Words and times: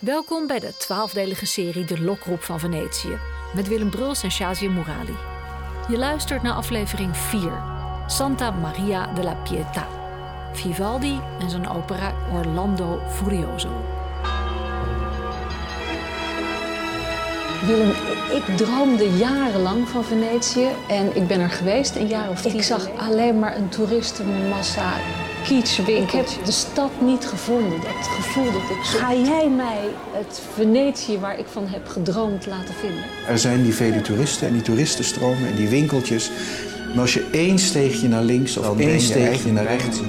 Welkom 0.00 0.46
bij 0.46 0.58
de 0.58 0.76
twaalfdelige 0.76 1.46
serie 1.46 1.84
De 1.84 2.00
Lokroep 2.00 2.42
van 2.42 2.60
Venetië 2.60 3.18
met 3.54 3.68
Willem 3.68 3.90
Bruls 3.90 4.22
en 4.22 4.30
Shazia 4.30 4.70
Murali. 4.70 5.16
Je 5.88 5.98
luistert 5.98 6.42
naar 6.42 6.52
aflevering 6.52 7.16
4, 7.16 7.62
Santa 8.06 8.50
Maria 8.50 9.12
de 9.12 9.22
la 9.22 9.36
Pietà, 9.44 9.86
Vivaldi 10.52 11.20
en 11.40 11.50
zijn 11.50 11.68
opera 11.68 12.14
Orlando 12.32 13.00
Furioso. 13.08 13.68
Willem, 17.66 17.90
ik 18.34 18.56
droomde 18.56 19.16
jarenlang 19.16 19.88
van 19.88 20.04
Venetië 20.04 20.68
en 20.88 21.16
ik 21.16 21.26
ben 21.26 21.40
er 21.40 21.50
geweest 21.50 21.96
een 21.96 22.08
jaar 22.08 22.30
of 22.30 22.42
tien. 22.42 22.54
Ik 22.54 22.62
zag 22.62 22.88
alleen 22.96 23.38
maar 23.38 23.56
een 23.56 23.68
toeristenmassa, 23.68 24.92
kitschwinkeltjes. 25.42 26.30
Ik 26.30 26.36
heb 26.36 26.44
de 26.44 26.52
stad 26.52 26.90
niet 27.00 27.26
gevonden, 27.26 27.80
dat 27.80 28.06
gevoel 28.06 28.52
dat 28.52 28.62
ik 28.62 28.84
zo... 28.84 28.98
Ga 28.98 29.14
jij 29.14 29.48
mij 29.48 29.80
het 30.12 30.42
Venetië 30.54 31.18
waar 31.18 31.38
ik 31.38 31.46
van 31.46 31.66
heb 31.66 31.88
gedroomd 31.88 32.46
laten 32.46 32.74
vinden? 32.74 33.04
Er 33.26 33.38
zijn 33.38 33.62
die 33.62 33.74
vele 33.74 34.00
toeristen 34.00 34.46
en 34.46 34.52
die 34.52 34.62
toeristenstromen 34.62 35.48
en 35.48 35.54
die 35.54 35.68
winkeltjes. 35.68 36.30
Maar 36.92 37.00
als 37.00 37.14
je 37.14 37.28
één 37.32 37.58
steegje 37.58 38.08
naar 38.08 38.22
links 38.22 38.56
of 38.56 38.78
één 38.78 39.00
steegje 39.00 39.52
naar 39.52 39.66
rechts... 39.66 40.00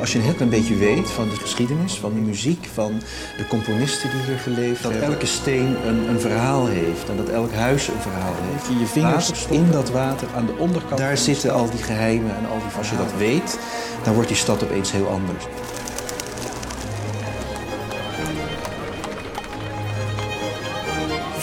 Als 0.00 0.12
je 0.12 0.18
een 0.18 0.24
heel 0.24 0.34
klein 0.34 0.50
beetje 0.50 0.76
weet 0.76 1.10
van 1.10 1.28
de 1.28 1.34
geschiedenis, 1.34 1.94
van 1.94 2.14
de 2.14 2.20
muziek, 2.20 2.68
van 2.74 2.92
de 3.36 3.46
componisten 3.46 4.10
die 4.10 4.20
hier 4.20 4.38
geleefd 4.38 4.82
hebben. 4.82 5.00
Dat 5.00 5.10
elke 5.10 5.26
steen 5.26 5.76
een, 5.86 6.08
een 6.08 6.20
verhaal 6.20 6.66
heeft 6.66 7.08
en 7.08 7.16
dat 7.16 7.28
elk 7.28 7.52
huis 7.52 7.88
een 7.88 8.00
verhaal 8.00 8.34
heeft. 8.52 8.66
Je 8.66 8.78
je 8.78 8.86
vingers 8.86 9.46
in 9.50 9.70
dat 9.70 9.90
water 9.90 10.28
aan 10.34 10.46
de 10.46 10.56
onderkant. 10.58 10.98
Daar 10.98 11.16
zitten 11.16 11.52
al 11.52 11.70
die 11.70 11.82
geheimen 11.82 12.36
en 12.36 12.48
al 12.48 12.58
die 12.58 12.78
Als 12.78 12.90
je 12.90 12.96
dat 12.96 13.12
weet, 13.18 13.58
dan 14.02 14.14
wordt 14.14 14.28
die 14.28 14.36
stad 14.36 14.62
opeens 14.62 14.92
heel 14.92 15.08
anders. 15.08 15.44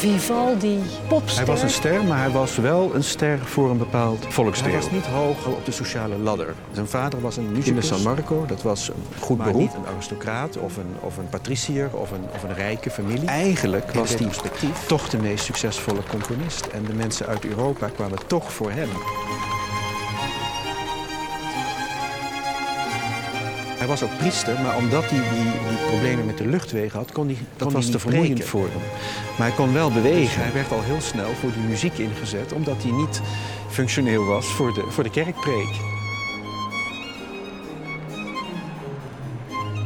Vivaldi, 0.06 0.80
popster. 1.08 1.38
Hij 1.38 1.46
was 1.46 1.62
een 1.62 1.70
ster, 1.70 2.04
maar 2.04 2.20
hij 2.20 2.30
was 2.30 2.56
wel 2.56 2.96
een 2.96 3.04
ster 3.04 3.40
voor 3.40 3.70
een 3.70 3.78
bepaald 3.78 4.26
volksdeel. 4.30 4.72
Hij 4.72 4.82
was 4.82 4.92
niet 4.92 5.06
hoog 5.06 5.46
op 5.46 5.66
de 5.66 5.72
sociale 5.72 6.18
ladder. 6.18 6.54
Zijn 6.72 6.88
vader 6.88 7.22
was 7.22 7.38
een 7.38 7.52
musicus 7.52 7.90
in 7.90 7.96
San 7.96 8.02
Marco. 8.02 8.46
Dat 8.46 8.62
was 8.62 8.88
een 8.88 9.20
goed 9.20 9.38
maar 9.38 9.48
beroep. 9.48 9.62
niet 9.62 9.74
een 9.74 9.94
aristocraat 9.94 10.58
of 10.58 10.78
een, 10.78 10.96
of 11.00 11.18
een 11.18 11.30
patricier 11.30 11.90
of 11.94 12.12
een, 12.12 12.24
of 12.34 12.44
een 12.44 12.54
rijke 12.54 12.90
familie. 12.90 13.28
Eigenlijk 13.28 13.92
was 13.92 14.16
hij 14.16 14.30
toch 14.88 15.10
de 15.10 15.18
meest 15.18 15.46
succesvolle 15.46 16.02
componist. 16.10 16.66
En 16.66 16.84
de 16.84 16.94
mensen 16.94 17.28
uit 17.28 17.46
Europa 17.46 17.88
kwamen 17.88 18.28
toch 18.28 18.54
voor 18.54 18.72
hem. 18.72 18.90
Hij 23.78 23.88
was 23.88 24.04
ook 24.04 24.18
priester, 24.18 24.62
maar 24.62 24.78
omdat 24.78 25.10
hij 25.10 25.20
die, 25.20 25.52
die 25.70 25.88
problemen 25.88 26.26
met 26.26 26.38
de 26.38 26.48
luchtwegen 26.48 27.00
had, 27.00 27.12
kon 27.12 27.28
hij, 27.28 27.38
dat 27.58 27.72
was 27.72 27.90
te 27.90 28.00
vermoeiend 28.00 28.44
voor 28.44 28.68
hem. 28.68 28.82
Maar 29.38 29.48
hij 29.48 29.56
kon 29.56 29.74
wel 29.74 29.92
bewegen. 29.92 30.22
Dus 30.22 30.36
hij 30.36 30.54
werd 30.54 30.72
al 30.72 30.82
heel 30.82 31.02
snel 31.02 31.34
voor 31.40 31.52
die 31.52 31.64
muziek 31.64 31.98
ingezet, 31.98 32.54
omdat 32.54 32.84
hij 32.84 32.92
niet 32.92 33.22
functioneel 33.70 34.26
was 34.26 34.46
voor 34.46 34.74
de, 34.74 34.86
voor 34.90 35.04
de 35.04 35.10
kerkpreek. 35.10 35.70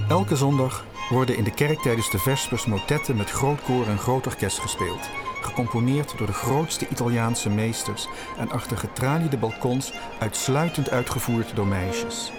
Elke 0.09 0.35
zondag 0.35 0.85
worden 1.09 1.37
in 1.37 1.43
de 1.43 1.53
kerk 1.53 1.79
tijdens 1.79 2.11
de 2.11 2.19
Vespers 2.19 2.65
motetten 2.65 3.15
met 3.15 3.29
groot 3.29 3.61
koor 3.63 3.87
en 3.87 3.97
groot 3.97 4.25
orkest 4.25 4.59
gespeeld. 4.59 5.09
Gecomponeerd 5.41 6.13
door 6.17 6.27
de 6.27 6.33
grootste 6.33 6.87
Italiaanse 6.87 7.49
meesters 7.49 8.07
en 8.37 8.51
achter 8.51 8.77
getraliede 8.77 9.37
balkons 9.37 9.93
uitsluitend 10.19 10.89
uitgevoerd 10.89 11.55
door 11.55 11.67
meisjes 11.67 12.31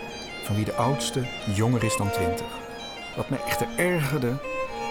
van 0.51 0.59
wie 0.59 0.75
de 0.75 0.83
oudste 0.83 1.21
jonger 1.55 1.85
is 1.85 1.97
dan 1.97 2.11
twintig. 2.11 2.47
Wat 3.17 3.29
mij 3.29 3.39
echter 3.47 3.67
ergerde, 3.77 4.33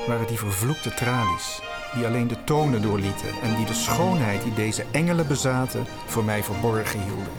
waren 0.08 0.28
die 0.28 0.38
vervloekte 0.38 0.94
tralies, 0.94 1.60
die 1.96 2.06
alleen 2.06 2.28
de 2.28 2.44
tonen 2.44 2.82
doorlieten 2.82 3.30
en 3.44 3.56
die 3.56 3.66
de 3.66 3.74
schoonheid 3.74 4.44
die 4.44 4.54
deze 4.54 4.84
engelen 4.92 5.28
bezaten 5.28 5.86
voor 6.06 6.24
mij 6.24 6.44
verborgen 6.44 7.00
hielden. 7.00 7.34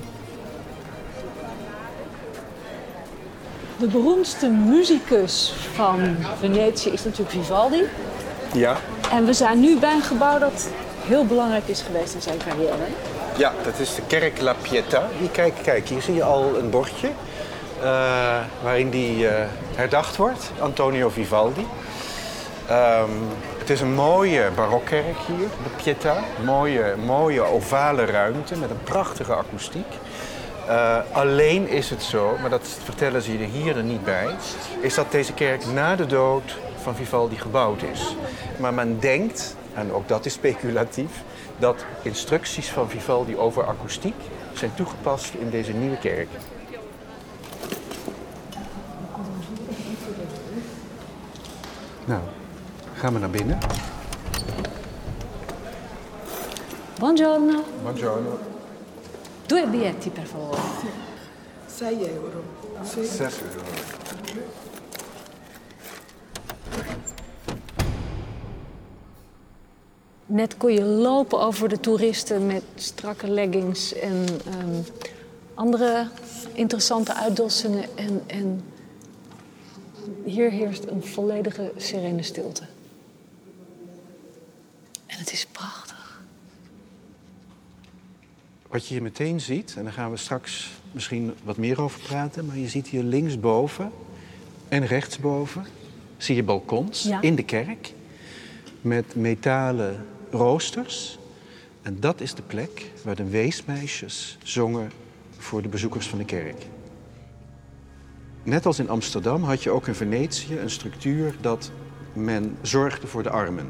De 3.79 3.87
beroemdste 3.87 4.49
muzikus 4.49 5.53
van 5.75 6.17
Venetië 6.39 6.91
is 6.91 7.05
natuurlijk 7.05 7.31
Vivaldi. 7.31 7.83
Ja. 8.53 8.77
En 9.11 9.25
we 9.25 9.33
zijn 9.33 9.61
nu 9.61 9.79
bij 9.79 9.95
een 9.95 10.03
gebouw 10.03 10.39
dat 10.39 10.69
heel 11.07 11.25
belangrijk 11.27 11.69
is 11.69 11.83
geweest 11.83 12.15
in 12.15 12.23
zijn 12.23 12.39
carrière. 12.39 12.87
Ja, 13.37 13.53
dat 13.65 13.79
is 13.79 13.95
de 13.95 14.03
kerk 14.07 14.41
La 14.41 14.55
Pietà. 14.55 15.19
Hier, 15.19 15.31
kijk, 15.33 15.55
kijk, 15.63 15.89
hier 15.89 16.03
zie 16.03 16.15
je 16.15 16.25
al 16.25 16.57
een 16.59 16.71
bordje. 16.71 17.09
Uh, 17.83 18.39
waarin 18.63 18.91
die 18.91 19.17
uh, 19.17 19.33
herdacht 19.75 20.17
wordt, 20.17 20.53
Antonio 20.59 21.09
Vivaldi. 21.09 21.67
Um, 22.71 23.29
het 23.59 23.71
is 23.71 23.81
een 23.81 23.95
mooie 23.95 24.51
barokkerk 24.55 25.17
hier, 25.27 25.49
de 25.65 25.71
Pietà. 25.83 26.45
Mooie, 26.45 26.95
mooie 27.05 27.43
ovale 27.43 28.05
ruimte 28.05 28.59
met 28.59 28.71
een 28.71 28.83
prachtige 28.85 29.35
akoestiek. 29.35 29.87
Uh, 30.69 30.97
alleen 31.13 31.69
is 31.69 31.91
het 31.91 32.03
zo, 32.03 32.37
maar 32.41 32.51
dat 32.51 32.69
vertellen 32.85 33.23
ze 33.23 33.31
hier 33.31 33.77
er 33.77 33.83
niet 33.83 34.05
bij, 34.05 34.29
is 34.81 34.95
dat 34.95 35.11
deze 35.11 35.33
kerk 35.33 35.67
na 35.67 35.97
de 35.97 36.07
dood 36.07 36.59
van 36.83 36.95
Vivaldi 36.95 37.37
gebouwd 37.37 37.83
is. 37.83 38.17
Maar 38.57 38.75
men 38.75 38.99
denkt, 38.99 39.57
en 39.75 39.93
ook 39.93 40.09
dat 40.09 40.27
is 40.27 40.33
speculatief, 40.33 41.11
dat 41.59 41.85
instructies 42.03 42.69
van 42.69 42.89
Vivaldi 42.89 43.37
over 43.37 43.65
akoestiek 43.67 44.15
zijn 44.53 44.75
toegepast 44.75 45.35
in 45.35 45.51
deze 45.51 45.73
nieuwe 45.73 45.99
kerk. 45.99 46.29
Nou, 52.11 52.23
gaan 52.95 53.13
we 53.13 53.19
naar 53.19 53.31
binnen. 53.31 53.59
Buongiorno. 56.99 57.65
Buongiorno. 57.83 58.39
Due 59.47 59.67
biglietti, 59.67 60.11
per 60.11 60.27
favore. 60.27 60.61
6 61.77 61.93
euro. 61.99 62.43
6 62.85 63.21
euro. 63.21 63.65
Net 70.27 70.57
kon 70.57 70.73
je 70.73 70.85
lopen 70.85 71.41
over 71.41 71.69
de 71.69 71.81
toeristen 71.81 72.47
met 72.47 72.63
strakke 72.75 73.29
leggings 73.29 73.95
en 73.95 74.27
um, 74.63 74.85
andere 75.55 76.09
interessante 76.53 77.15
uitdossingen. 77.15 77.97
En, 77.97 78.23
en 78.27 78.65
hier 80.25 80.51
heerst 80.51 80.87
een 80.87 81.03
volledige 81.03 81.73
serene 81.77 82.23
stilte. 82.23 82.63
En 85.07 85.19
het 85.19 85.33
is 85.33 85.47
prachtig. 85.47 86.23
Wat 88.69 88.87
je 88.87 88.95
hier 88.95 89.03
meteen 89.03 89.41
ziet, 89.41 89.75
en 89.77 89.85
daar 89.85 89.93
gaan 89.93 90.11
we 90.11 90.17
straks 90.17 90.71
misschien 90.93 91.35
wat 91.45 91.57
meer 91.57 91.81
over 91.81 92.01
praten, 92.01 92.47
maar 92.47 92.59
je 92.59 92.69
ziet 92.69 92.89
hier 92.89 93.03
linksboven 93.03 93.93
en 94.69 94.87
rechtsboven 94.87 95.65
zie 96.17 96.37
je 96.37 96.43
balkons 96.43 97.09
in 97.21 97.35
de 97.35 97.45
kerk 97.45 97.93
met 98.81 99.15
metalen 99.15 100.07
roosters. 100.31 101.19
En 101.83 102.01
dat 102.01 102.21
is 102.21 102.35
de 102.35 102.43
plek 102.43 102.91
waar 103.05 103.17
de 103.17 103.29
weesmeisjes 103.29 104.39
zongen 104.43 104.91
voor 105.39 105.63
de 105.63 105.69
bezoekers 105.69 106.07
van 106.07 106.19
de 106.19 106.25
kerk. 106.25 106.67
Net 108.43 108.67
als 108.67 108.79
in 108.79 108.89
Amsterdam 108.89 109.43
had 109.43 109.63
je 109.63 109.71
ook 109.71 109.87
in 109.87 109.95
Venetië 109.95 110.59
een 110.59 110.71
structuur 110.71 111.35
dat 111.41 111.71
men 112.13 112.57
zorgde 112.63 113.07
voor 113.07 113.23
de 113.23 113.31
armen. 113.31 113.69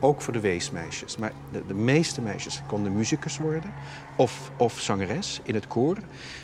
Ook 0.00 0.20
voor 0.20 0.32
de 0.32 0.40
weesmeisjes. 0.40 1.16
Maar 1.16 1.32
de, 1.52 1.62
de 1.66 1.74
meeste 1.74 2.20
meisjes 2.20 2.62
konden 2.66 2.96
muzikus 2.96 3.38
worden 3.38 3.72
of, 4.16 4.50
of 4.56 4.80
zangeres 4.80 5.40
in 5.42 5.54
het 5.54 5.66
koor. 5.66 5.96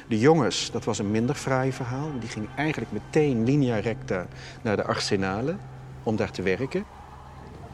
De 0.08 0.18
jongens, 0.18 0.70
dat 0.70 0.84
was 0.84 0.98
een 0.98 1.10
minder 1.10 1.34
fraai 1.34 1.72
verhaal. 1.72 2.10
Die 2.20 2.28
gingen 2.28 2.48
eigenlijk 2.56 2.92
meteen 2.92 3.44
linea 3.44 3.78
recta 3.78 4.26
naar 4.62 4.76
de 4.76 4.84
arsenalen 4.84 5.58
om 6.02 6.16
daar 6.16 6.30
te 6.30 6.42
werken. 6.42 6.84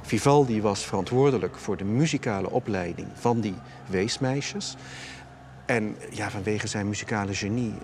Vivaldi 0.03 0.63
was 0.63 0.85
verantwoordelijk 0.85 1.57
voor 1.57 1.77
de 1.77 1.85
muzikale 1.85 2.51
opleiding 2.51 3.09
van 3.15 3.41
die 3.41 3.55
weesmeisjes. 3.87 4.77
En 5.67 5.97
ja, 6.11 6.31
vanwege 6.31 6.67
zijn 6.67 6.89
muzikale 6.89 7.35
genie 7.35 7.75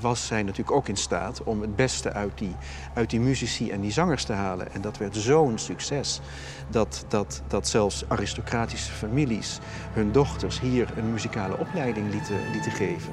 was 0.00 0.26
zij 0.26 0.42
natuurlijk 0.42 0.76
ook 0.76 0.88
in 0.88 0.96
staat 0.96 1.42
om 1.42 1.60
het 1.60 1.76
beste 1.76 2.12
uit 2.12 2.38
die, 2.38 2.56
uit 2.94 3.10
die 3.10 3.20
muzici 3.20 3.70
en 3.70 3.80
die 3.80 3.92
zangers 3.92 4.24
te 4.24 4.32
halen. 4.32 4.72
En 4.72 4.80
dat 4.80 4.98
werd 4.98 5.16
zo'n 5.16 5.58
succes 5.58 6.20
dat, 6.68 7.04
dat, 7.08 7.42
dat 7.46 7.68
zelfs 7.68 8.04
aristocratische 8.08 8.92
families 8.92 9.58
hun 9.92 10.12
dochters 10.12 10.60
hier 10.60 10.88
een 10.96 11.12
muzikale 11.12 11.58
opleiding 11.58 12.10
lieten, 12.10 12.36
lieten 12.52 12.72
geven. 12.72 13.12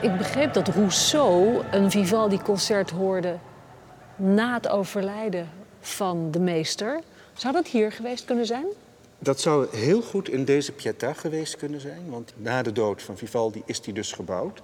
Ik 0.00 0.16
begreep 0.16 0.52
dat 0.52 0.68
Rousseau 0.68 1.62
een 1.70 1.90
Vivaldi-concert 1.90 2.90
hoorde 2.90 3.38
na 4.16 4.54
het 4.54 4.68
overlijden 4.68 5.48
van 5.80 6.30
de 6.30 6.40
meester. 6.40 7.00
Zou 7.34 7.52
dat 7.52 7.66
hier 7.66 7.92
geweest 7.92 8.24
kunnen 8.24 8.46
zijn? 8.46 8.66
Dat 9.18 9.40
zou 9.40 9.76
heel 9.76 10.02
goed 10.02 10.28
in 10.28 10.44
deze 10.44 10.72
Pietà 10.72 11.10
geweest 11.16 11.56
kunnen 11.56 11.80
zijn, 11.80 12.10
want 12.10 12.32
na 12.36 12.62
de 12.62 12.72
dood 12.72 13.02
van 13.02 13.16
Vivaldi 13.16 13.62
is 13.64 13.80
die 13.80 13.94
dus 13.94 14.12
gebouwd. 14.12 14.60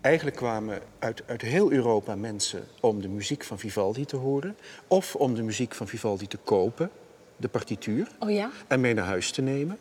Eigenlijk 0.00 0.36
kwamen 0.36 0.80
uit, 0.98 1.22
uit 1.26 1.42
heel 1.42 1.72
Europa 1.72 2.14
mensen 2.14 2.64
om 2.80 3.02
de 3.02 3.08
muziek 3.08 3.44
van 3.44 3.58
Vivaldi 3.58 4.04
te 4.04 4.16
horen, 4.16 4.56
of 4.86 5.14
om 5.14 5.34
de 5.34 5.42
muziek 5.42 5.74
van 5.74 5.88
Vivaldi 5.88 6.26
te 6.26 6.36
kopen, 6.44 6.90
de 7.36 7.48
partituur, 7.48 8.08
Oh 8.18 8.30
ja? 8.30 8.50
en 8.66 8.80
mee 8.80 8.94
naar 8.94 9.04
huis 9.04 9.30
te 9.30 9.42
nemen. 9.42 9.78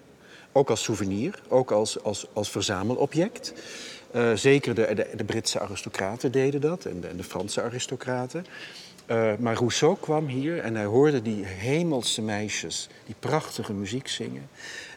Ook 0.52 0.70
als 0.70 0.84
souvenir, 0.84 1.42
ook 1.48 1.72
als, 1.72 2.04
als, 2.04 2.28
als 2.34 2.52
verzamelobject. 2.52 3.54
Eh, 4.12 4.32
zeker 4.34 4.76
de, 4.76 4.94
de, 4.94 5.08
de 5.16 5.24
Britse 5.24 5.60
aristocraten 5.60 6.32
deden 6.32 6.62
dat 6.62 6.86
en 6.86 7.02
de, 7.02 7.16
de 7.16 7.24
Franse 7.24 7.62
aristocraten. 7.62 8.46
Eh, 9.06 9.32
maar 9.40 9.56
Rousseau 9.56 9.98
kwam 10.00 10.28
hier 10.28 10.60
en 10.60 10.76
hij 10.76 10.86
hoorde 10.86 11.22
die 11.22 11.46
hemelse 11.46 12.22
meisjes 12.22 12.90
die 13.06 13.16
prachtige 13.20 13.74
muziek 13.74 14.08
zingen. 14.08 14.50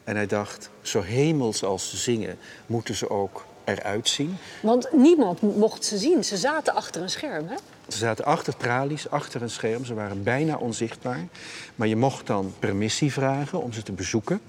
En 0.04 0.16
hij 0.16 0.26
dacht, 0.26 0.70
zo 0.82 1.00
hemels 1.00 1.64
als 1.64 1.90
ze 1.90 1.96
zingen, 1.96 2.38
moeten 2.66 2.94
ze 2.94 3.10
ook 3.10 3.46
eruit 3.64 4.08
zien. 4.08 4.36
Want 4.62 4.88
niemand 4.92 5.40
mocht 5.40 5.84
ze 5.84 5.98
zien. 5.98 6.24
Ze 6.24 6.36
zaten 6.36 6.74
achter 6.74 7.02
een 7.02 7.10
scherm, 7.10 7.48
hè? 7.48 7.54
Ze 7.88 7.98
zaten 7.98 8.24
achter 8.24 8.56
tralies, 8.56 9.10
achter 9.10 9.42
een 9.42 9.50
scherm. 9.50 9.84
Ze 9.84 9.94
waren 9.94 10.22
bijna 10.22 10.56
onzichtbaar. 10.56 11.26
Maar 11.74 11.88
je 11.88 11.96
mocht 11.96 12.26
dan 12.26 12.54
permissie 12.58 13.12
vragen 13.12 13.62
om 13.62 13.72
ze 13.72 13.82
te 13.82 13.92
bezoeken. 13.92 14.40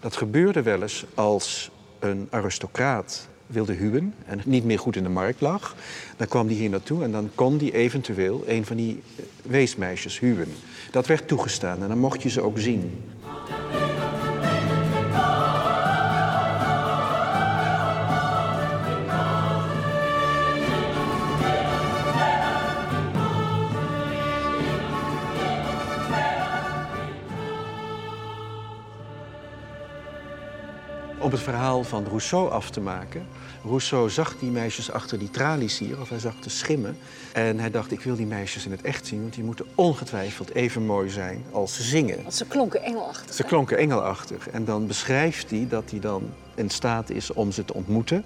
Dat 0.00 0.16
gebeurde 0.16 0.62
wel 0.62 0.82
eens 0.82 1.04
als 1.14 1.70
een 1.98 2.28
aristocraat 2.30 3.28
wilde 3.48 3.72
huwen 3.72 4.14
en 4.26 4.40
niet 4.44 4.64
meer 4.64 4.78
goed 4.78 4.96
in 4.96 5.02
de 5.02 5.08
markt 5.08 5.40
lag. 5.40 5.76
Dan 6.16 6.28
kwam 6.28 6.46
die 6.46 6.56
hier 6.56 6.70
naartoe 6.70 7.02
en 7.02 7.12
dan 7.12 7.30
kon 7.34 7.56
die 7.56 7.74
eventueel 7.74 8.44
een 8.46 8.64
van 8.64 8.76
die 8.76 9.02
eh, 9.16 9.24
weesmeisjes 9.42 10.18
huwen. 10.18 10.48
Dat 10.90 11.06
werd 11.06 11.28
toegestaan 11.28 11.82
en 11.82 11.88
dan 11.88 11.98
mocht 11.98 12.22
je 12.22 12.28
ze 12.28 12.40
ook 12.40 12.58
zien. 12.58 13.02
Om 31.28 31.34
het 31.34 31.42
verhaal 31.42 31.84
van 31.84 32.04
Rousseau 32.04 32.50
af 32.50 32.70
te 32.70 32.80
maken. 32.80 33.26
Rousseau 33.64 34.10
zag 34.10 34.36
die 34.38 34.50
meisjes 34.50 34.90
achter 34.90 35.18
die 35.18 35.30
tralies 35.30 35.78
hier, 35.78 36.00
of 36.00 36.08
hij 36.08 36.18
zag 36.18 36.34
de 36.40 36.50
schimmen. 36.50 36.98
En 37.32 37.58
hij 37.58 37.70
dacht, 37.70 37.92
ik 37.92 38.00
wil 38.00 38.16
die 38.16 38.26
meisjes 38.26 38.64
in 38.64 38.70
het 38.70 38.82
echt 38.82 39.06
zien, 39.06 39.20
want 39.20 39.34
die 39.34 39.44
moeten 39.44 39.66
ongetwijfeld 39.74 40.54
even 40.54 40.86
mooi 40.86 41.10
zijn 41.10 41.44
als 41.52 41.74
ze 41.74 41.82
zingen. 41.82 42.22
Want 42.22 42.34
ze 42.34 42.44
klonken 42.44 42.82
engelachtig. 42.82 43.34
Ze 43.34 43.42
klonken 43.42 43.78
engelachtig. 43.78 44.48
En 44.50 44.64
dan 44.64 44.86
beschrijft 44.86 45.50
hij 45.50 45.66
dat 45.68 45.90
hij 45.90 46.00
dan 46.00 46.30
in 46.54 46.70
staat 46.70 47.10
is 47.10 47.32
om 47.32 47.52
ze 47.52 47.64
te 47.64 47.74
ontmoeten. 47.74 48.24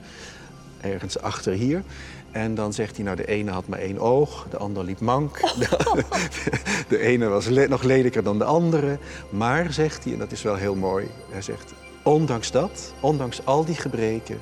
Ergens 0.80 1.18
achter 1.20 1.52
hier. 1.52 1.82
En 2.30 2.54
dan 2.54 2.72
zegt 2.72 2.96
hij, 2.96 3.04
nou 3.04 3.16
de 3.16 3.26
ene 3.26 3.50
had 3.50 3.68
maar 3.68 3.78
één 3.78 3.98
oog, 3.98 4.46
de 4.50 4.56
ander 4.56 4.84
liep 4.84 5.00
mank. 5.00 5.40
De, 5.58 6.04
de 6.88 6.98
ene 6.98 7.26
was 7.28 7.46
le- 7.46 7.68
nog 7.68 7.82
lelijker 7.82 8.22
dan 8.22 8.38
de 8.38 8.44
andere. 8.44 8.98
Maar, 9.30 9.72
zegt 9.72 10.04
hij, 10.04 10.12
en 10.12 10.18
dat 10.18 10.32
is 10.32 10.42
wel 10.42 10.54
heel 10.54 10.74
mooi, 10.74 11.08
hij 11.30 11.42
zegt... 11.42 11.72
Ondanks 12.02 12.50
dat, 12.50 12.92
ondanks 13.00 13.44
al 13.44 13.64
die 13.64 13.74
gebreken, 13.74 14.40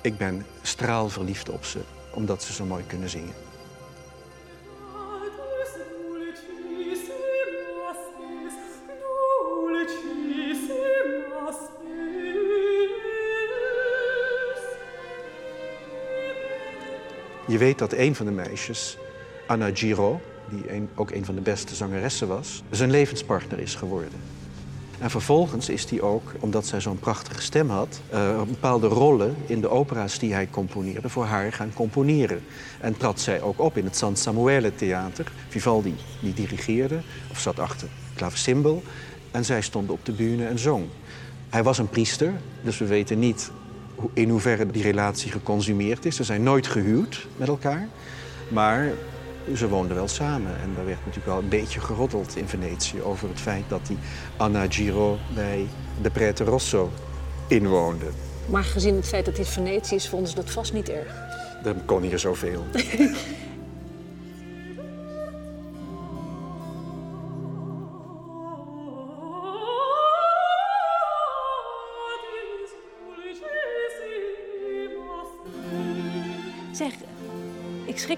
ik 0.00 0.16
ben 0.16 0.46
straalverliefd 0.62 1.50
op 1.50 1.64
ze. 1.64 1.80
Omdat 2.10 2.42
ze 2.42 2.52
zo 2.52 2.64
mooi 2.64 2.84
kunnen 2.86 3.08
zingen. 3.08 3.34
Je 17.48 17.58
weet 17.58 17.78
dat 17.78 17.92
een 17.92 18.14
van 18.14 18.26
de 18.26 18.32
meisjes, 18.32 18.98
Anna 19.46 19.70
Giro, 19.74 20.20
die 20.48 20.88
ook 20.94 21.10
een 21.10 21.24
van 21.24 21.34
de 21.34 21.40
beste 21.40 21.74
zangeressen 21.74 22.28
was, 22.28 22.62
zijn 22.70 22.90
levenspartner 22.90 23.58
is 23.58 23.74
geworden. 23.74 24.35
En 24.98 25.10
vervolgens 25.10 25.68
is 25.68 25.90
hij 25.90 26.00
ook, 26.00 26.32
omdat 26.40 26.66
zij 26.66 26.80
zo'n 26.80 26.98
prachtige 26.98 27.42
stem 27.42 27.70
had, 27.70 28.00
eh, 28.08 28.42
bepaalde 28.42 28.86
rollen 28.86 29.36
in 29.46 29.60
de 29.60 29.68
opera's 29.68 30.18
die 30.18 30.32
hij 30.32 30.48
componeerde 30.50 31.08
voor 31.08 31.24
haar 31.24 31.52
gaan 31.52 31.72
componeren. 31.74 32.44
En 32.80 32.96
trad 32.96 33.20
zij 33.20 33.40
ook 33.42 33.60
op 33.60 33.76
in 33.76 33.84
het 33.84 33.96
San 33.96 34.16
Samuele 34.16 34.74
Theater. 34.74 35.32
Vivaldi 35.48 35.94
die 36.20 36.34
dirigeerde, 36.34 37.00
of 37.30 37.38
zat 37.38 37.58
achter 37.58 37.88
klavecimbal. 38.14 38.82
En 39.30 39.44
zij 39.44 39.60
stond 39.60 39.90
op 39.90 40.04
de 40.04 40.12
bühne 40.12 40.46
en 40.46 40.58
zong. 40.58 40.84
Hij 41.48 41.62
was 41.62 41.78
een 41.78 41.88
priester, 41.88 42.32
dus 42.62 42.78
we 42.78 42.86
weten 42.86 43.18
niet 43.18 43.50
in 44.12 44.28
hoeverre 44.28 44.70
die 44.70 44.82
relatie 44.82 45.30
geconsumeerd 45.30 46.04
is. 46.04 46.16
Ze 46.16 46.24
zijn 46.24 46.42
nooit 46.42 46.66
gehuwd 46.66 47.26
met 47.36 47.48
elkaar, 47.48 47.88
maar 48.48 48.92
ze 49.54 49.68
woonden 49.68 49.96
wel 49.96 50.08
samen. 50.08 50.60
En 50.60 50.72
daar 50.74 50.84
werd 50.84 50.98
natuurlijk 50.98 51.26
wel 51.26 51.38
een 51.38 51.48
beetje 51.48 51.80
geroddeld 51.80 52.36
in 52.36 52.48
Venetië 52.48 53.02
over 53.02 53.28
het 53.28 53.40
feit 53.40 53.64
dat 53.68 53.86
die 53.86 53.98
Anna 54.36 54.66
Giro 54.68 55.18
bij 55.34 55.66
de 56.02 56.10
Prete 56.10 56.44
Rosso 56.44 56.90
inwoonde. 57.48 58.06
Maar 58.46 58.64
gezien 58.64 58.96
het 58.96 59.08
feit 59.08 59.24
dat 59.24 59.36
dit 59.36 59.48
Venetië 59.48 59.94
is, 59.94 60.08
vonden 60.08 60.28
ze 60.28 60.34
dat 60.34 60.50
vast 60.50 60.72
niet 60.72 60.88
erg. 60.88 61.14
Dan 61.62 61.84
kon 61.84 62.02
hier 62.02 62.18
zoveel. 62.18 62.64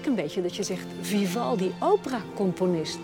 een 0.05 0.15
beetje 0.15 0.41
dat 0.41 0.55
je 0.55 0.63
zegt 0.63 0.85
Vivaldi, 1.01 1.71
opera-componist. 1.79 2.99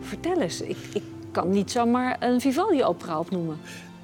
Vertel 0.00 0.40
eens, 0.40 0.60
ik, 0.60 0.76
ik 0.92 1.02
kan 1.30 1.50
niet 1.50 1.70
zomaar 1.70 2.16
een 2.20 2.40
Vivaldi-opera 2.40 3.18
opnoemen. 3.18 3.58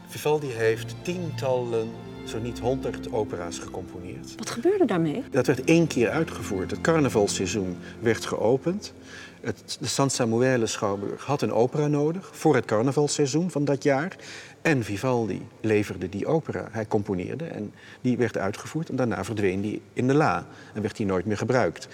Vivaldi 0.07 0.47
heeft 0.47 0.95
tientallen, 1.03 1.91
zo 2.25 2.39
niet 2.39 2.59
honderd 2.59 3.13
opera's 3.13 3.59
gecomponeerd. 3.59 4.35
Wat 4.37 4.51
gebeurde 4.51 4.85
daarmee? 4.85 5.25
Dat 5.31 5.47
werd 5.47 5.65
één 5.65 5.87
keer 5.87 6.11
uitgevoerd. 6.11 6.71
Het 6.71 6.81
carnavalseizoen 6.81 7.77
werd 8.01 8.25
geopend. 8.25 8.93
Het, 9.41 9.77
de 9.81 9.87
San 9.87 10.11
Samuele 10.11 10.67
Schouwburg 10.67 11.25
had 11.25 11.43
een 11.43 11.53
opera 11.53 11.87
nodig 11.87 12.31
voor 12.33 12.55
het 12.55 12.65
carnavalseizoen 12.65 13.51
van 13.51 13.65
dat 13.65 13.83
jaar. 13.83 14.17
En 14.63 14.85
Vivaldi 14.85 15.47
leverde 15.61 16.09
die 16.09 16.27
opera. 16.27 16.69
Hij 16.71 16.87
componeerde 16.87 17.45
en 17.45 17.73
die 18.01 18.17
werd 18.17 18.39
uitgevoerd. 18.39 18.89
En 18.89 18.97
daarna 18.97 19.25
verdween 19.25 19.61
die 19.61 19.83
in 19.93 20.07
de 20.07 20.15
la 20.15 20.47
en 20.75 20.83
werd 20.83 20.97
die 20.97 21.07
nooit 21.07 21.27
meer 21.27 21.37
gebruikt. 21.37 21.89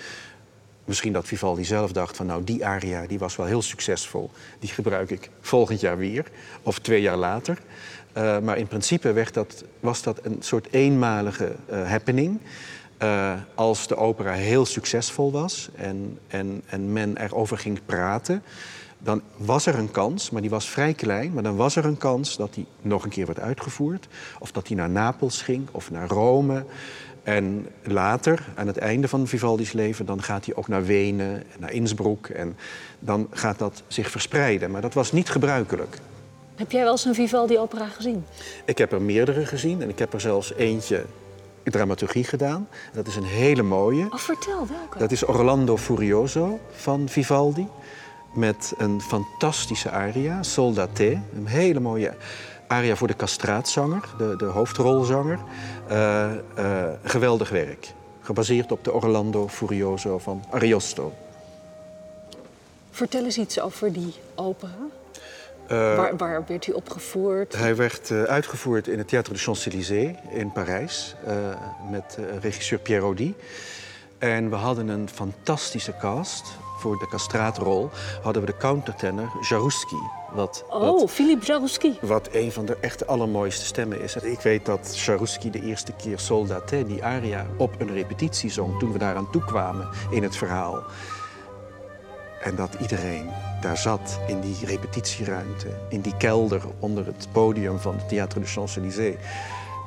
Misschien 0.88 1.12
dat 1.12 1.26
Vivaldi 1.26 1.64
zelf 1.64 1.92
dacht 1.92 2.16
van 2.16 2.26
nou 2.26 2.44
die 2.44 2.66
aria 2.66 3.06
die 3.06 3.18
was 3.18 3.36
wel 3.36 3.46
heel 3.46 3.62
succesvol. 3.62 4.30
Die 4.58 4.68
gebruik 4.68 5.10
ik 5.10 5.30
volgend 5.40 5.80
jaar 5.80 5.98
weer 5.98 6.24
of 6.62 6.78
twee 6.78 7.00
jaar 7.00 7.16
later. 7.16 7.58
Uh, 8.16 8.38
maar 8.38 8.58
in 8.58 8.66
principe 8.66 9.12
werd 9.12 9.34
dat, 9.34 9.64
was 9.80 10.02
dat 10.02 10.18
een 10.22 10.36
soort 10.40 10.68
eenmalige 10.70 11.54
uh, 11.70 11.88
happening. 11.88 12.40
Uh, 13.02 13.32
als 13.54 13.86
de 13.86 13.96
opera 13.96 14.32
heel 14.32 14.66
succesvol 14.66 15.32
was 15.32 15.68
en, 15.74 16.18
en, 16.28 16.62
en 16.66 16.92
men 16.92 17.16
erover 17.16 17.58
ging 17.58 17.80
praten, 17.86 18.42
dan 18.98 19.22
was 19.36 19.66
er 19.66 19.78
een 19.78 19.90
kans, 19.90 20.30
maar 20.30 20.40
die 20.40 20.50
was 20.50 20.68
vrij 20.68 20.94
klein, 20.94 21.32
maar 21.32 21.42
dan 21.42 21.56
was 21.56 21.76
er 21.76 21.84
een 21.84 21.98
kans 21.98 22.36
dat 22.36 22.54
die 22.54 22.66
nog 22.82 23.04
een 23.04 23.10
keer 23.10 23.26
werd 23.26 23.40
uitgevoerd. 23.40 24.08
Of 24.38 24.52
dat 24.52 24.66
die 24.66 24.76
naar 24.76 24.90
Napels 24.90 25.42
ging 25.42 25.68
of 25.72 25.90
naar 25.90 26.08
Rome. 26.08 26.64
En 27.22 27.66
later, 27.82 28.48
aan 28.54 28.66
het 28.66 28.76
einde 28.76 29.08
van 29.08 29.26
Vivaldi's 29.26 29.72
leven, 29.72 30.06
dan 30.06 30.22
gaat 30.22 30.44
hij 30.44 30.54
ook 30.54 30.68
naar 30.68 30.84
Wenen 30.84 31.34
en 31.34 31.60
naar 31.60 31.72
Innsbruck. 31.72 32.28
En 32.28 32.56
dan 32.98 33.28
gaat 33.30 33.58
dat 33.58 33.82
zich 33.86 34.10
verspreiden. 34.10 34.70
Maar 34.70 34.80
dat 34.80 34.94
was 34.94 35.12
niet 35.12 35.30
gebruikelijk. 35.30 35.98
Heb 36.54 36.70
jij 36.70 36.82
wel 36.82 36.92
eens 36.92 37.04
een 37.04 37.14
Vivaldi-opera 37.14 37.86
gezien? 37.86 38.24
Ik 38.64 38.78
heb 38.78 38.92
er 38.92 39.02
meerdere 39.02 39.46
gezien 39.46 39.82
en 39.82 39.88
ik 39.88 39.98
heb 39.98 40.12
er 40.12 40.20
zelfs 40.20 40.54
eentje 40.54 41.04
dramaturgie 41.64 42.24
gedaan. 42.24 42.68
Dat 42.92 43.06
is 43.06 43.16
een 43.16 43.24
hele 43.24 43.62
mooie. 43.62 44.04
Oh, 44.04 44.18
vertel 44.18 44.66
welke. 44.66 44.98
Dat 44.98 45.10
is 45.10 45.26
Orlando 45.26 45.76
Furioso 45.76 46.58
van 46.70 47.08
Vivaldi. 47.08 47.66
Met 48.32 48.74
een 48.76 49.00
fantastische 49.00 49.90
aria, 49.90 50.42
Soldate. 50.42 51.20
Een 51.34 51.46
hele 51.46 51.80
mooie 51.80 52.14
aria 52.66 52.96
voor 52.96 53.06
de 53.06 53.16
castraatzanger, 53.16 54.14
de, 54.18 54.34
de 54.36 54.44
hoofdrolzanger. 54.44 55.38
Uh, 55.90 56.30
uh, 56.58 56.84
geweldig 57.02 57.48
werk. 57.48 57.92
Gebaseerd 58.20 58.72
op 58.72 58.84
de 58.84 58.92
Orlando 58.92 59.48
Furioso 59.48 60.18
van 60.18 60.44
Ariosto. 60.50 61.12
Vertel 62.90 63.24
eens 63.24 63.38
iets 63.38 63.60
over 63.60 63.92
die 63.92 64.14
opera. 64.34 64.76
Uh, 65.70 65.96
waar, 65.96 66.16
waar, 66.16 66.44
werd 66.46 66.66
hij 66.66 66.74
opgevoerd? 66.74 67.56
Hij 67.56 67.76
werd 67.76 68.10
uh, 68.10 68.22
uitgevoerd 68.22 68.88
in 68.88 68.98
het 68.98 69.06
Théâtre 69.06 69.32
de 69.32 69.38
Champs-Élysées 69.38 70.16
in 70.30 70.52
Parijs 70.52 71.14
uh, 71.26 71.32
met 71.90 72.18
regisseur 72.40 72.78
Pierre 72.78 73.04
Audi. 73.04 73.34
En 74.18 74.50
we 74.50 74.56
hadden 74.56 74.88
een 74.88 75.08
fantastische 75.08 75.94
cast. 76.00 76.44
Voor 76.78 76.98
de 76.98 77.06
castraatrol 77.06 77.90
hadden 78.22 78.42
we 78.42 78.52
de 78.52 78.56
countertenor 78.56 79.30
Jaruski. 79.40 79.96
Wat, 80.32 80.64
oh, 80.68 81.08
Philip 81.08 81.44
Jarouski. 81.44 81.98
Wat 82.00 82.28
een 82.32 82.52
van 82.52 82.66
de 82.66 82.76
echte 82.80 83.06
allermooiste 83.06 83.64
stemmen 83.64 84.00
is. 84.00 84.16
Ik 84.16 84.40
weet 84.40 84.66
dat 84.66 84.98
Jarouski 84.98 85.50
de 85.50 85.62
eerste 85.62 85.92
keer 85.92 86.18
Soldate, 86.18 86.84
die 86.86 87.04
aria, 87.04 87.46
op 87.56 87.80
een 87.80 87.92
repetitie 87.92 88.50
zong... 88.50 88.78
toen 88.78 88.92
we 88.92 88.98
daaraan 88.98 89.30
toekwamen 89.30 89.88
in 90.10 90.22
het 90.22 90.36
verhaal. 90.36 90.82
En 92.40 92.54
dat 92.54 92.74
iedereen 92.80 93.30
daar 93.60 93.76
zat 93.76 94.18
in 94.26 94.40
die 94.40 94.56
repetitieruimte, 94.64 95.66
in 95.88 96.00
die 96.00 96.16
kelder 96.16 96.62
onder 96.78 97.06
het 97.06 97.28
podium 97.32 97.78
van 97.78 97.94
het 97.94 98.04
Théâtre 98.04 98.40
de 98.40 98.46
Champs-Élysées. 98.46 99.16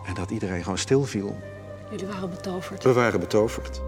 En 0.05 0.13
dat 0.13 0.29
iedereen 0.29 0.63
gewoon 0.63 0.77
stilviel. 0.77 1.35
Jullie 1.89 2.07
waren 2.07 2.29
betoverd. 2.29 2.83
We 2.83 2.93
waren 2.93 3.19
betoverd. 3.19 3.81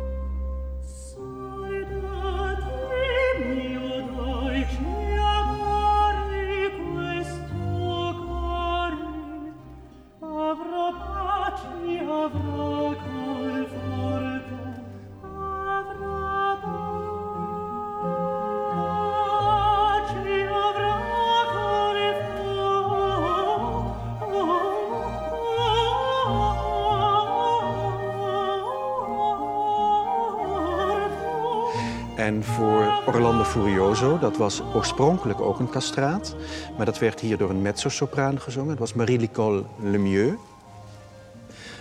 En 32.23 32.43
voor 32.43 33.03
Orlando 33.05 33.43
Furioso, 33.43 34.19
dat 34.19 34.37
was 34.37 34.61
oorspronkelijk 34.73 35.41
ook 35.41 35.59
een 35.59 35.69
castraat. 35.69 36.35
Maar 36.77 36.85
dat 36.85 36.99
werd 36.99 37.19
hier 37.19 37.37
door 37.37 37.49
een 37.49 37.61
mezzo-sopraan 37.61 38.39
gezongen. 38.39 38.69
Dat 38.69 38.79
was 38.79 38.93
Marie-Nicole 38.93 39.63
Lemieux. 39.81 40.39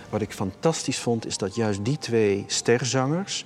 Wat 0.09 0.21
ik 0.21 0.31
fantastisch 0.31 0.99
vond, 0.99 1.25
is 1.25 1.37
dat 1.37 1.55
juist 1.55 1.85
die 1.85 1.97
twee 1.97 2.43
sterzangers... 2.47 3.45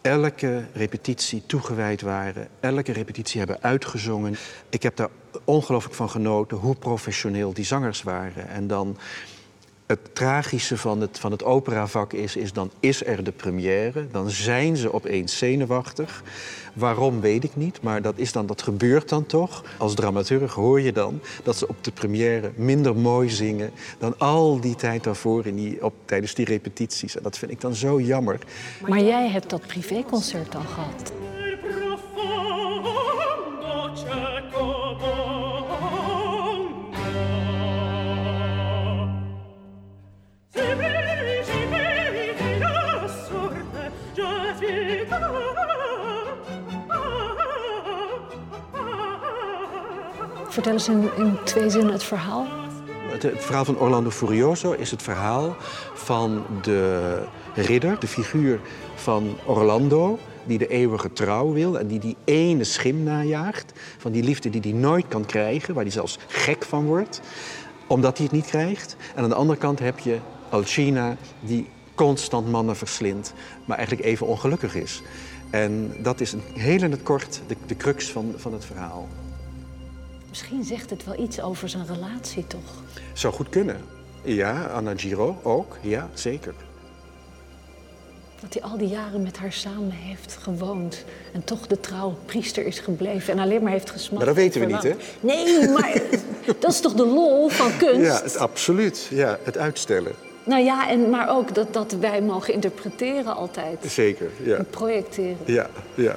elke 0.00 0.64
repetitie 0.72 1.42
toegewijd 1.46 2.02
waren, 2.02 2.48
elke 2.60 2.92
repetitie 2.92 3.38
hebben 3.38 3.62
uitgezongen. 3.62 4.36
Ik 4.68 4.82
heb 4.82 4.96
daar 4.96 5.10
ongelooflijk 5.44 5.94
van 5.94 6.10
genoten 6.10 6.56
hoe 6.56 6.74
professioneel 6.74 7.52
die 7.52 7.64
zangers 7.64 8.02
waren. 8.02 8.48
En 8.48 8.66
dan 8.66 8.96
het 9.86 10.14
tragische 10.14 10.76
van 10.76 11.00
het, 11.00 11.18
van 11.18 11.30
het 11.30 11.44
operavak 11.44 12.12
is, 12.12 12.36
is 12.36 12.52
dan 12.52 12.70
is 12.80 13.04
er 13.04 13.24
de 13.24 13.32
première. 13.32 14.06
Dan 14.10 14.30
zijn 14.30 14.76
ze 14.76 14.92
opeens 14.92 15.38
zenuwachtig. 15.38 16.22
Waarom 16.74 17.20
weet 17.20 17.44
ik 17.44 17.56
niet, 17.56 17.82
maar 17.82 18.02
dat, 18.02 18.14
is 18.16 18.32
dan, 18.32 18.46
dat 18.46 18.62
gebeurt 18.62 19.08
dan 19.08 19.26
toch. 19.26 19.64
Als 19.78 19.94
dramaturg 19.94 20.54
hoor 20.54 20.80
je 20.80 20.92
dan 20.92 21.20
dat 21.42 21.56
ze 21.56 21.68
op 21.68 21.84
de 21.84 21.90
première 21.90 22.52
minder 22.54 22.96
mooi 22.96 23.30
zingen... 23.30 23.70
dan 23.98 24.18
al 24.18 24.60
die 24.60 24.74
tijd 24.74 25.04
daarvoor 25.04 25.46
in 25.46 25.54
die, 25.56 25.84
op, 25.84 25.94
tijdens 26.04 26.34
die 26.34 26.44
repetities. 26.44 27.16
En 27.16 27.22
dat 27.22 27.38
vind 27.38 27.50
ik 27.50 27.60
dan 27.60 27.74
zo 27.74 28.00
jammer. 28.00 28.38
Maar 28.88 29.02
jij 29.02 29.28
hebt 29.28 29.50
dat 29.50 29.66
privéconcert 29.66 30.52
dan 30.52 30.64
gehad. 30.66 31.12
Vertel 50.56 50.72
eens 50.72 50.88
in, 50.88 51.08
in 51.16 51.38
twee 51.44 51.70
zinnen 51.70 51.92
het 51.92 52.02
verhaal. 52.04 52.46
Het, 53.08 53.32
verhaal 53.36 53.64
van 53.64 53.78
Orlando 53.78 54.10
Furioso 54.10 54.72
is 54.72 54.90
het 54.90 55.02
verhaal 55.02 55.56
van 55.94 56.44
de 56.62 57.22
ridder, 57.54 58.00
de 58.00 58.06
figuur 58.06 58.60
van 58.94 59.36
Orlando, 59.44 60.18
die 60.44 60.58
de 60.58 60.66
eeuwige 60.66 61.12
trouw 61.12 61.52
wil 61.52 61.78
en 61.78 61.86
die 61.86 61.98
die 61.98 62.16
ene 62.24 62.64
schim 62.64 63.02
najaagt. 63.02 63.72
Van 63.98 64.12
die 64.12 64.22
liefde 64.22 64.50
die 64.50 64.60
hij 64.60 64.72
nooit 64.72 65.08
kan 65.08 65.26
krijgen, 65.26 65.74
waar 65.74 65.82
hij 65.82 65.92
zelfs 65.92 66.18
gek 66.26 66.64
van 66.64 66.84
wordt, 66.84 67.20
omdat 67.86 68.16
hij 68.16 68.26
het 68.26 68.34
niet 68.34 68.46
krijgt. 68.46 68.96
En 69.14 69.22
aan 69.22 69.28
de 69.28 69.34
andere 69.34 69.58
kant 69.58 69.78
heb 69.78 69.98
je 69.98 70.18
Alcina, 70.48 71.16
die 71.40 71.68
constant 71.94 72.50
mannen 72.50 72.76
verslindt, 72.76 73.32
maar 73.64 73.76
eigenlijk 73.76 74.06
even 74.06 74.26
ongelukkig 74.26 74.74
is. 74.74 75.02
En 75.50 75.92
dat 76.02 76.20
is 76.20 76.32
een, 76.32 76.42
heel 76.54 76.82
in 76.82 76.90
het 76.90 77.02
kort 77.02 77.40
de, 77.46 77.56
de 77.66 77.76
crux 77.76 78.10
van, 78.10 78.34
van 78.36 78.52
het 78.52 78.64
verhaal. 78.64 79.08
Misschien 80.36 80.64
zegt 80.64 80.90
het 80.90 81.04
wel 81.04 81.18
iets 81.18 81.40
over 81.40 81.68
zijn 81.68 81.86
relatie, 81.86 82.46
toch? 82.46 82.82
Zou 83.12 83.34
goed 83.34 83.48
kunnen. 83.48 83.76
Ja, 84.22 84.64
Anna 84.64 84.92
Giro 84.96 85.38
ook. 85.42 85.76
Ja, 85.80 86.08
zeker. 86.14 86.54
Dat 88.40 88.52
hij 88.52 88.62
al 88.62 88.78
die 88.78 88.88
jaren 88.88 89.22
met 89.22 89.36
haar 89.36 89.52
samen 89.52 89.90
heeft 89.90 90.38
gewoond. 90.42 91.04
En 91.32 91.44
toch 91.44 91.66
de 91.66 91.80
trouwe 91.80 92.14
priester 92.26 92.66
is 92.66 92.78
gebleven. 92.78 93.32
En 93.32 93.38
alleen 93.38 93.62
maar 93.62 93.72
heeft 93.72 93.90
gesmaakt. 93.90 94.16
Maar 94.16 94.26
dat 94.26 94.34
weten 94.34 94.60
we 94.60 94.66
niet, 94.66 94.82
hè? 94.82 94.94
Nee, 95.20 95.68
maar 95.68 96.00
dat 96.60 96.72
is 96.72 96.80
toch 96.80 96.94
de 96.94 97.06
lol 97.06 97.48
van 97.48 97.76
kunst? 97.76 98.00
Ja, 98.00 98.22
het, 98.22 98.36
absoluut. 98.36 99.08
Ja, 99.10 99.38
het 99.42 99.58
uitstellen. 99.58 100.12
Nou 100.44 100.64
ja, 100.64 100.88
en, 100.88 101.10
maar 101.10 101.30
ook 101.30 101.54
dat, 101.54 101.72
dat 101.72 101.92
wij 101.92 102.22
mogen 102.22 102.54
interpreteren 102.54 103.36
altijd. 103.36 103.78
Zeker, 103.86 104.30
ja. 104.42 104.56
En 104.56 104.66
projecteren. 104.70 105.38
Ja, 105.44 105.70
ja. 105.94 106.16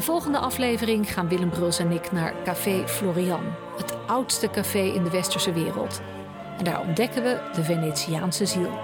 De 0.00 0.06
volgende 0.06 0.38
aflevering 0.38 1.12
gaan 1.12 1.28
Willem 1.28 1.50
Bruls 1.50 1.78
en 1.78 1.90
ik 1.90 2.12
naar 2.12 2.34
Café 2.44 2.88
Florian, 2.88 3.42
het 3.76 3.96
oudste 4.06 4.50
café 4.50 4.78
in 4.78 5.04
de 5.04 5.10
westerse 5.10 5.52
wereld. 5.52 6.00
En 6.58 6.64
daar 6.64 6.80
ontdekken 6.80 7.22
we 7.22 7.50
de 7.54 7.64
Venetiaanse 7.64 8.46
ziel. 8.46 8.78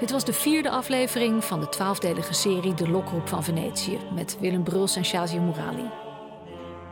Dit 0.00 0.10
was 0.10 0.24
de 0.24 0.32
vierde 0.32 0.70
aflevering 0.70 1.44
van 1.44 1.60
de 1.60 1.68
twaalfdelige 1.68 2.34
serie 2.34 2.74
De 2.74 2.88
Lokroep 2.88 3.28
van 3.28 3.44
Venetië 3.44 3.98
met 4.14 4.36
Willem 4.40 4.62
Bruls 4.62 4.96
en 4.96 5.04
Shazia 5.04 5.40
Murali. 5.40 5.90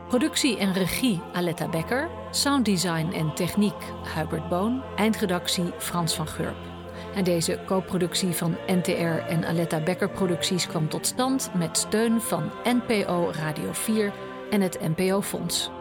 Productie 0.07 0.57
en 0.57 0.73
regie 0.73 1.21
Aletta 1.33 1.67
Becker, 1.67 2.09
sounddesign 2.31 3.11
en 3.13 3.33
techniek 3.33 3.93
Hubert 4.15 4.49
Boon, 4.49 4.83
eindredactie 4.95 5.73
Frans 5.77 6.15
van 6.15 6.27
Gurp. 6.27 6.74
En 7.15 7.23
deze 7.23 7.59
co-productie 7.65 8.31
van 8.31 8.57
NTR 8.67 9.27
en 9.27 9.45
Aletta 9.45 9.79
Becker 9.79 10.09
Producties 10.09 10.67
kwam 10.67 10.89
tot 10.89 11.07
stand 11.07 11.51
met 11.57 11.77
steun 11.77 12.21
van 12.21 12.51
NPO 12.63 13.29
Radio 13.31 13.71
4 13.71 14.13
en 14.49 14.61
het 14.61 14.79
NPO 14.95 15.21
Fonds. 15.21 15.74